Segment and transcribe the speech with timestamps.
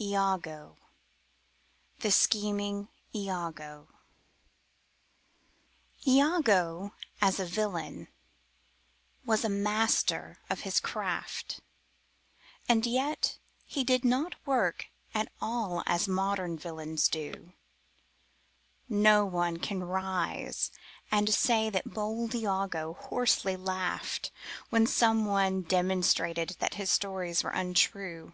[0.00, 0.76] IAGO
[6.06, 8.06] Iago as a villain
[9.26, 11.60] was a master of his craft,
[12.68, 17.52] And yet he did not work at all as modern villains do;
[18.88, 20.70] No one can rise
[21.10, 24.30] and say that bold Iago hoarsely laughed
[24.68, 28.32] When some one demonstrated that his stories were untrue.